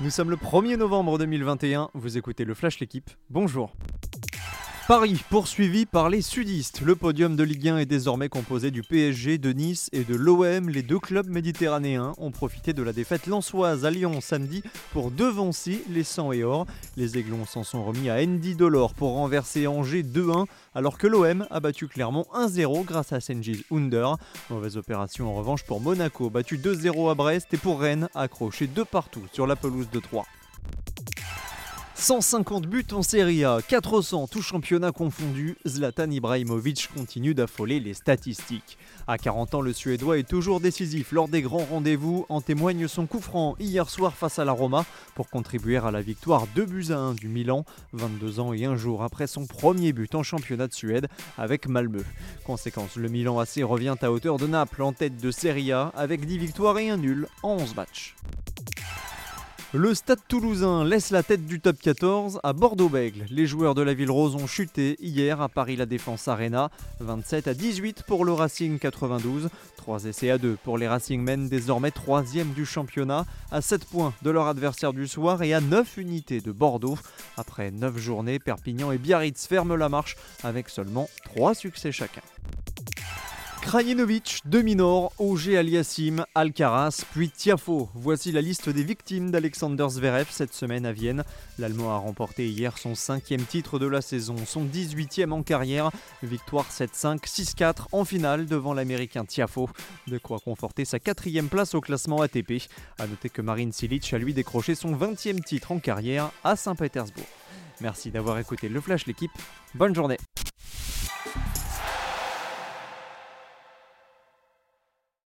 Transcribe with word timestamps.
Nous 0.00 0.10
sommes 0.10 0.30
le 0.30 0.36
1er 0.36 0.76
novembre 0.76 1.18
2021, 1.18 1.90
vous 1.92 2.16
écoutez 2.16 2.44
le 2.44 2.54
Flash 2.54 2.78
L'équipe, 2.78 3.10
bonjour. 3.30 3.72
Paris, 4.88 5.22
poursuivi 5.28 5.84
par 5.84 6.08
les 6.08 6.22
sudistes. 6.22 6.80
Le 6.80 6.96
podium 6.96 7.36
de 7.36 7.42
Ligue 7.42 7.68
1 7.68 7.76
est 7.76 7.84
désormais 7.84 8.30
composé 8.30 8.70
du 8.70 8.82
PSG, 8.82 9.36
de 9.36 9.52
Nice 9.52 9.90
et 9.92 10.02
de 10.02 10.14
l'OM. 10.14 10.70
Les 10.70 10.80
deux 10.80 10.98
clubs 10.98 11.28
méditerranéens 11.28 12.14
ont 12.16 12.30
profité 12.30 12.72
de 12.72 12.82
la 12.82 12.94
défaite 12.94 13.26
lançoise 13.26 13.84
à 13.84 13.90
Lyon 13.90 14.22
samedi 14.22 14.62
pour 14.94 15.10
devancer 15.10 15.84
les 15.90 16.04
100 16.04 16.32
et 16.32 16.42
or. 16.42 16.64
Les 16.96 17.18
Aiglons 17.18 17.44
s'en 17.44 17.64
sont 17.64 17.84
remis 17.84 18.08
à 18.08 18.14
Andy 18.14 18.54
Dolor 18.54 18.94
pour 18.94 19.12
renverser 19.12 19.66
Angers 19.66 20.02
2-1, 20.02 20.46
alors 20.74 20.96
que 20.96 21.06
l'OM 21.06 21.46
a 21.50 21.60
battu 21.60 21.86
Clermont 21.86 22.24
1-0 22.32 22.86
grâce 22.86 23.12
à 23.12 23.20
Sengiz 23.20 23.64
Under. 23.70 24.16
Mauvaise 24.48 24.78
opération 24.78 25.28
en 25.28 25.34
revanche 25.34 25.64
pour 25.64 25.82
Monaco, 25.82 26.30
battu 26.30 26.56
2-0 26.56 27.10
à 27.10 27.14
Brest, 27.14 27.52
et 27.52 27.58
pour 27.58 27.78
Rennes, 27.78 28.08
accroché 28.14 28.66
2 28.66 28.86
partout 28.86 29.24
sur 29.34 29.46
la 29.46 29.54
pelouse 29.54 29.90
de 29.92 30.00
3. 30.00 30.24
150 32.00 32.66
buts 32.68 32.86
en 32.92 33.02
Serie 33.02 33.44
A, 33.44 33.58
400 33.60 34.28
tout 34.28 34.40
championnat 34.40 34.92
confondu, 34.92 35.56
Zlatan 35.66 36.08
Ibrahimovic 36.10 36.88
continue 36.96 37.34
d'affoler 37.34 37.80
les 37.80 37.92
statistiques. 37.92 38.78
À 39.08 39.18
40 39.18 39.56
ans, 39.56 39.60
le 39.60 39.72
Suédois 39.72 40.18
est 40.18 40.28
toujours 40.28 40.60
décisif 40.60 41.10
lors 41.10 41.26
des 41.26 41.42
grands 41.42 41.64
rendez-vous, 41.64 42.24
en 42.28 42.40
témoigne 42.40 42.86
son 42.86 43.06
coup 43.06 43.20
franc 43.20 43.56
hier 43.58 43.90
soir 43.90 44.14
face 44.14 44.38
à 44.38 44.44
la 44.44 44.52
Roma 44.52 44.86
pour 45.16 45.28
contribuer 45.28 45.76
à 45.76 45.90
la 45.90 46.00
victoire 46.00 46.46
2 46.54 46.66
buts 46.66 46.86
à 46.90 46.98
1 46.98 47.14
du 47.14 47.26
Milan, 47.26 47.64
22 47.94 48.38
ans 48.38 48.52
et 48.52 48.64
un 48.64 48.76
jour 48.76 49.02
après 49.02 49.26
son 49.26 49.46
premier 49.46 49.92
but 49.92 50.14
en 50.14 50.22
championnat 50.22 50.68
de 50.68 50.74
Suède 50.74 51.08
avec 51.36 51.66
Malmö. 51.66 52.04
Conséquence, 52.44 52.94
le 52.94 53.08
Milan 53.08 53.40
AC 53.40 53.60
revient 53.64 53.96
à 54.02 54.12
hauteur 54.12 54.36
de 54.38 54.46
Naples 54.46 54.82
en 54.82 54.92
tête 54.92 55.16
de 55.20 55.32
Serie 55.32 55.72
A 55.72 55.92
avec 55.96 56.24
10 56.24 56.38
victoires 56.38 56.78
et 56.78 56.90
un 56.90 56.96
nul 56.96 57.26
en 57.42 57.56
11 57.56 57.74
matchs. 57.74 58.14
Le 59.78 59.94
Stade 59.94 60.18
toulousain 60.26 60.84
laisse 60.84 61.10
la 61.12 61.22
tête 61.22 61.46
du 61.46 61.60
top 61.60 61.78
14 61.78 62.40
à 62.42 62.52
Bordeaux-Bègle. 62.52 63.26
Les 63.30 63.46
joueurs 63.46 63.76
de 63.76 63.82
la 63.82 63.94
Ville 63.94 64.10
Rose 64.10 64.34
ont 64.34 64.48
chuté 64.48 64.96
hier 64.98 65.40
à 65.40 65.48
Paris 65.48 65.76
La 65.76 65.86
Défense 65.86 66.26
Arena. 66.26 66.72
27 66.98 67.46
à 67.46 67.54
18 67.54 68.02
pour 68.02 68.24
le 68.24 68.32
Racing 68.32 68.80
92. 68.80 69.48
3 69.76 70.06
essais 70.06 70.30
à 70.30 70.38
2 70.38 70.58
pour 70.64 70.78
les 70.78 70.88
Racing 70.88 71.22
Men, 71.22 71.48
désormais 71.48 71.92
3 71.92 72.24
du 72.56 72.66
championnat, 72.66 73.24
à 73.52 73.60
7 73.60 73.84
points 73.84 74.12
de 74.22 74.30
leur 74.30 74.48
adversaire 74.48 74.92
du 74.92 75.06
soir 75.06 75.44
et 75.44 75.54
à 75.54 75.60
9 75.60 75.96
unités 75.98 76.40
de 76.40 76.50
Bordeaux. 76.50 76.98
Après 77.36 77.70
9 77.70 77.98
journées, 77.98 78.40
Perpignan 78.40 78.90
et 78.90 78.98
Biarritz 78.98 79.46
ferment 79.46 79.76
la 79.76 79.88
marche 79.88 80.16
avec 80.42 80.70
seulement 80.70 81.08
3 81.22 81.54
succès 81.54 81.92
chacun. 81.92 82.22
Krajinovic, 83.68 84.40
Dominor, 84.46 85.12
Auger 85.18 85.58
Aliassim, 85.58 86.24
Alcaraz, 86.34 87.04
puis 87.12 87.28
Tiafo. 87.28 87.90
Voici 87.94 88.32
la 88.32 88.40
liste 88.40 88.70
des 88.70 88.82
victimes 88.82 89.30
d'Alexander 89.30 89.86
Zverev 89.90 90.28
cette 90.30 90.54
semaine 90.54 90.86
à 90.86 90.92
Vienne. 90.92 91.22
L'Allemand 91.58 91.92
a 91.92 91.98
remporté 91.98 92.48
hier 92.48 92.78
son 92.78 92.94
cinquième 92.94 93.42
titre 93.42 93.78
de 93.78 93.84
la 93.84 94.00
saison, 94.00 94.36
son 94.46 94.64
18e 94.64 95.32
en 95.32 95.42
carrière. 95.42 95.90
Victoire 96.22 96.64
7-5, 96.70 97.26
6-4 97.26 97.88
en 97.92 98.06
finale 98.06 98.46
devant 98.46 98.72
l'Américain 98.72 99.26
Tiafo. 99.26 99.68
De 100.06 100.16
quoi 100.16 100.38
conforter 100.38 100.86
sa 100.86 100.98
quatrième 100.98 101.50
place 101.50 101.74
au 101.74 101.82
classement 101.82 102.22
ATP. 102.22 102.62
A 102.98 103.06
noter 103.06 103.28
que 103.28 103.42
Marine 103.42 103.72
Silic 103.72 104.10
a 104.14 104.18
lui 104.18 104.32
décroché 104.32 104.76
son 104.76 104.96
20e 104.96 105.44
titre 105.44 105.72
en 105.72 105.78
carrière 105.78 106.30
à 106.42 106.56
Saint-Pétersbourg. 106.56 107.26
Merci 107.82 108.10
d'avoir 108.10 108.38
écouté 108.38 108.70
le 108.70 108.80
Flash 108.80 109.04
l'équipe. 109.04 109.30
Bonne 109.74 109.94
journée. 109.94 110.16